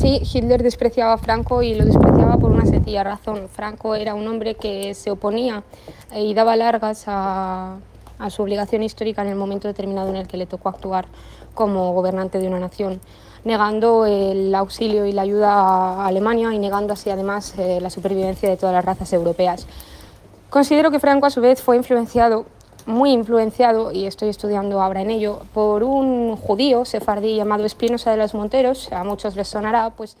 [0.00, 3.50] Sí, Hitler despreciaba a Franco y lo despreciaba por una sencilla razón.
[3.50, 5.62] Franco era un hombre que se oponía
[6.16, 7.76] y daba largas a,
[8.18, 11.04] a su obligación histórica en el momento determinado en el que le tocó actuar
[11.52, 12.98] como gobernante de una nación,
[13.44, 18.48] negando el auxilio y la ayuda a Alemania y negando así además eh, la supervivencia
[18.48, 19.66] de todas las razas europeas.
[20.48, 22.46] Considero que Franco a su vez fue influenciado
[22.86, 28.16] muy influenciado, y estoy estudiando ahora en ello, por un judío sefardí llamado Espinosa de
[28.16, 30.16] los Monteros, a muchos les sonará, pues